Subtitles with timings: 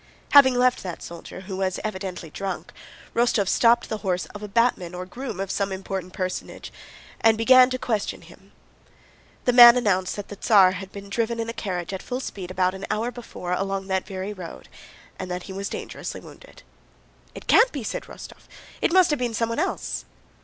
[0.31, 2.73] Having left that soldier who was evidently drunk,
[3.13, 6.73] Rostóv stopped the horse of a batman or groom of some important personage
[7.19, 8.51] and began to question him.
[9.45, 12.49] The man announced that the Tsar had been driven in a carriage at full speed
[12.49, 14.69] about an hour before along that very road
[15.19, 16.63] and that he was dangerously wounded.
[17.35, 18.47] "It can't be!" said Rostóv.
[18.81, 20.05] "It must have been someone else."